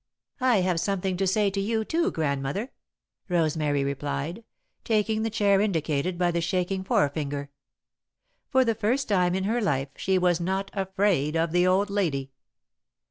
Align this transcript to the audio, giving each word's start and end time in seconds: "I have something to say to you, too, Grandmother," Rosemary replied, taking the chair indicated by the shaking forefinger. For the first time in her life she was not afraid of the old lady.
"I 0.39 0.61
have 0.61 0.79
something 0.79 1.15
to 1.17 1.27
say 1.27 1.51
to 1.51 1.59
you, 1.61 1.85
too, 1.85 2.09
Grandmother," 2.09 2.71
Rosemary 3.29 3.83
replied, 3.83 4.43
taking 4.83 5.21
the 5.21 5.29
chair 5.29 5.61
indicated 5.61 6.17
by 6.17 6.31
the 6.31 6.41
shaking 6.41 6.83
forefinger. 6.83 7.51
For 8.49 8.65
the 8.65 8.73
first 8.73 9.07
time 9.07 9.35
in 9.35 9.43
her 9.43 9.61
life 9.61 9.89
she 9.95 10.17
was 10.17 10.39
not 10.39 10.71
afraid 10.73 11.37
of 11.37 11.51
the 11.51 11.67
old 11.67 11.91
lady. 11.91 12.31